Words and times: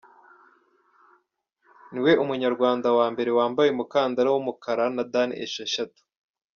Niwe 1.91 2.11
munyarwanda 2.27 2.87
wa 2.97 3.07
mbere 3.13 3.29
wambaye 3.37 3.69
umukandara 3.71 4.29
w’umukara 4.31 4.85
na 4.95 5.03
“dan” 5.13 5.29
esheshatu. 5.45 6.01